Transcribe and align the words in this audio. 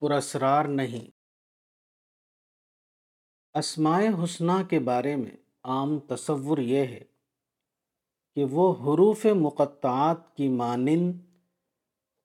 پراسرار 0.00 0.64
نہیں۔ 0.64 1.10
اسماء 3.58 4.00
حسنہ 4.24 4.52
کے 4.70 4.78
بارے 4.78 5.16
میں 5.16 5.36
عام 5.64 5.98
تصور 5.98 6.58
یہ 6.58 6.78
ہے 6.78 7.04
کہ 8.34 8.44
وہ 8.44 8.72
حروف 8.72 9.26
مقطعات 9.26 10.36
کی 10.36 10.48
مانند 10.48 11.12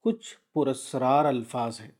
کچھ 0.01 0.37
پراسرار 0.53 1.25
الفاظ 1.25 1.81
ہیں۔ 1.81 1.91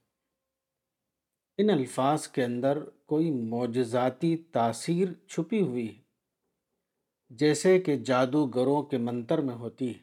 ان 1.57 1.70
الفاظ 1.70 2.28
کے 2.28 2.44
اندر 2.44 2.90
کوئی 3.06 3.31
معجزاتی 3.31 4.38
تاثیر 4.38 5.08
چھپی 5.28 5.62
ہوئی 5.62 5.97
ہے، 5.97 6.01
جیسے 7.29 7.79
کہ 7.79 7.96
جادوگروں 7.96 8.83
کے 8.83 8.97
منتر 8.97 9.38
میں 9.38 9.56
ہوتی 9.56 9.88
ہے۔ 9.90 9.99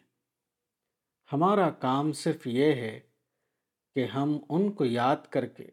ہمارا 1.32 1.71
کام 1.71 2.12
صرف 2.12 2.46
یہ 2.46 2.73
ہے 2.73 3.00
کہ 3.95 4.05
ہم 4.05 4.39
ان 4.48 4.73
کو 4.73 4.84
یاد 4.84 5.16
کر 5.30 5.46
کے 5.46 5.66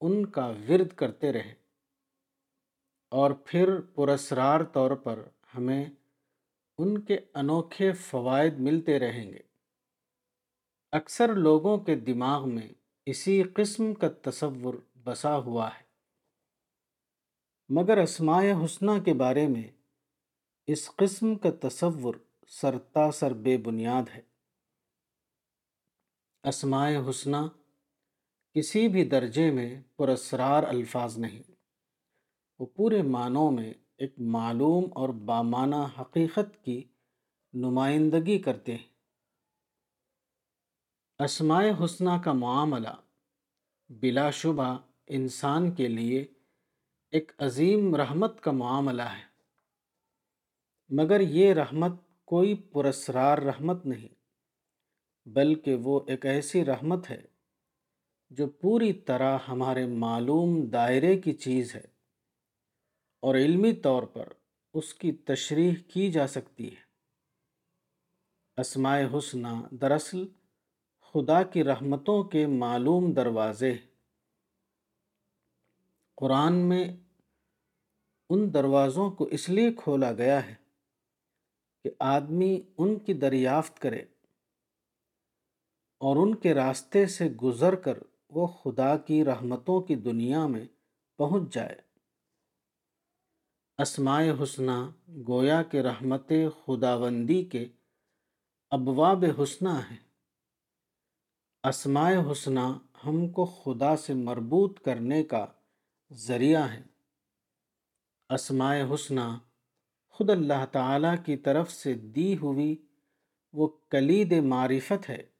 ان 0.00 0.26
کا 0.26 0.46
ورد 0.46 0.96
کرتے 0.96 1.32
رہیں 1.32 1.54
اور 3.10 3.30
پھر 3.30 3.80
پراسرار 3.80 4.60
طور 4.64 4.90
پر 4.90 5.28
ہمیں 5.54 5.84
ان 6.78 7.00
کے 7.00 7.18
انوکھے 7.34 7.92
فوائد 7.92 8.58
ملتے 8.58 8.98
رہیں 8.98 9.32
گے۔ 9.32 9.38
اکثر 10.92 11.34
لوگوں 11.34 11.78
کے 11.78 11.94
دماغ 11.94 12.54
میں 12.54 12.68
اسی 13.06 13.42
قسم 13.42 13.94
کا 13.94 14.30
تصور 14.30 14.74
بسا 15.04 15.36
ہوا 15.36 15.68
ہے۔ 15.68 15.84
مگر 17.68 17.98
اسماء 17.98 18.64
حسنہ 18.64 18.90
کے 19.04 19.14
بارے 19.14 19.46
میں 19.48 19.70
اس 20.66 20.90
قسم 20.96 21.34
کا 21.34 21.68
تصور 21.68 22.14
سرتا 22.48 23.10
سر 23.10 23.32
بے 23.32 23.56
بنیاد 23.56 24.02
ہے۔ 24.14 24.31
اسماء 26.44 26.90
حسنہ 27.10 27.36
کسی 28.54 28.88
بھی 28.88 29.04
درجے 29.04 29.50
میں 29.50 29.82
پراسرار 29.96 30.62
الفاظ 30.62 31.18
نہیں۔ 31.18 31.42
وہ 32.58 32.66
پورے 32.66 33.02
معنوں 33.02 33.50
میں 33.50 33.72
ایک 33.98 34.14
معلوم 34.18 34.84
اور 34.94 35.08
بامانہ 35.08 35.84
حقیقت 36.00 36.64
کی 36.64 36.84
نمائندگی 37.52 38.38
کرتے 38.38 38.76
ہیں۔ 38.76 38.90
اسماء 41.18 41.64
حسنہ 41.84 42.10
کا 42.24 42.32
معاملہ 42.32 42.94
بلا 43.88 44.30
شبہ 44.30 44.78
انسان 45.06 45.70
کے 45.70 45.88
لیے 45.88 46.26
ایک 47.10 47.32
عظیم 47.38 47.94
رحمت 47.94 48.40
کا 48.40 48.50
معاملہ 48.50 49.02
ہے، 49.02 49.24
مگر 50.88 51.20
یہ 51.20 51.54
رحمت 51.54 51.92
کوئی 52.24 52.54
پراسرار 52.54 53.38
رحمت 53.38 53.86
نہیں۔ 53.86 54.21
بلکہ 55.26 55.74
وہ 55.74 56.00
ایک 56.06 56.26
ایسی 56.26 56.64
رحمت 56.64 57.10
ہے 57.10 57.22
جو 58.30 58.46
پوری 58.46 58.92
طرح 58.92 59.38
ہمارے 59.48 59.86
معلوم 59.86 60.66
دائرے 60.66 61.18
کی 61.18 61.32
چیز 61.32 61.74
ہے 61.74 61.86
اور 63.20 63.34
علمی 63.34 63.72
طور 63.72 64.02
پر 64.02 64.28
اس 64.74 64.94
کی 64.94 65.12
تشریح 65.12 65.74
کی 65.88 66.10
جا 66.12 66.26
سکتی 66.26 66.76
ہے۔ 66.76 66.82
اسماء 68.56 68.98
حسنہ 69.18 69.48
دراصل 69.70 70.24
خدا 71.00 71.42
کی 71.42 71.64
رحمتوں 71.64 72.24
کے 72.24 72.46
معلوم 72.46 73.12
دروازے 73.12 73.76
قرآن 76.14 76.54
میں 76.54 76.96
ان 78.30 78.54
دروازوں 78.54 79.10
کو 79.10 79.24
اس 79.24 79.48
لیے 79.48 79.72
کھولا 79.72 80.12
گیا 80.12 80.46
ہے 80.46 80.54
کہ 81.82 81.90
آدمی 81.98 82.62
ان 82.78 82.98
کی 82.98 83.12
دریافت 83.12 83.78
کرے 83.78 84.04
اور 86.02 86.16
ان 86.16 86.34
کے 86.34 86.54
راستے 86.54 87.06
سے 87.06 87.28
گزر 87.30 87.74
کر 87.74 87.98
وہ 88.28 88.46
خدا 88.46 88.96
کی 88.96 89.24
رحمتوں 89.24 89.80
کی 89.80 89.94
دنیا 89.94 90.46
میں 90.46 90.64
پہنچ 91.16 91.54
جائے۔ 91.54 91.76
اسماء 93.78 94.22
حسنہ 94.42 94.90
گویا 95.28 95.62
کے 95.62 95.82
رحمت 95.82 96.32
خداوندی 96.66 97.44
کے 97.44 97.66
ابواب 98.70 99.24
حسنہ 99.42 99.68
ہیں۔ 99.68 99.96
اسماء 101.68 102.12
حسنہ 102.32 102.78
ہم 103.06 103.28
کو 103.28 103.44
خدا 103.44 103.96
سے 103.96 104.14
مربوط 104.14 104.80
کرنے 104.80 105.22
کا 105.22 105.46
ذریعہ 106.12 106.72
ہیں۔ 106.72 106.82
اسماء 108.28 108.76
حسنہ 108.94 109.38
خود 110.08 110.30
اللہ 110.30 110.66
تعالیٰ 110.72 111.14
کی 111.24 111.36
طرف 111.36 111.72
سے 111.72 111.94
دی 111.94 112.36
ہوئی 112.36 112.86
وہ 113.52 113.68
کلید 113.90 114.32
معرفت 114.32 115.10
ہے۔ 115.10 115.31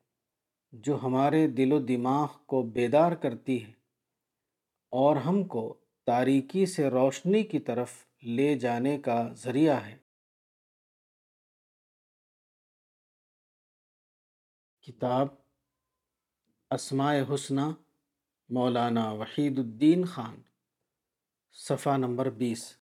جو 0.72 0.98
ہمارے 1.02 1.46
دل 1.46 1.72
و 1.72 1.78
دماغ 1.78 2.26
کو 2.46 2.62
بیدار 2.62 3.12
کرتی 3.12 3.64
ہے 3.64 3.72
اور 4.88 5.16
ہم 5.16 5.44
کو 5.44 5.80
تاریکی 6.06 6.66
سے 6.66 6.90
روشنی 6.90 7.42
کی 7.42 7.58
طرف 7.58 8.06
لے 8.22 8.58
جانے 8.58 8.98
کا 8.98 9.32
ذریعہ 9.32 9.86
ہے۔ 9.86 9.98
کتاب 14.80 15.28
اسماء 16.70 17.14
حسنہ، 17.34 17.60
مولانا 18.48 19.12
وحید 19.12 19.58
الدین 19.58 20.04
خان، 20.04 20.42
صفحہ 21.52 21.96
نمبر 21.96 22.30
بیس۔ 22.30 22.81